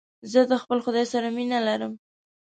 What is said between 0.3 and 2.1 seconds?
زه د خپل خداى سره مينه لرم.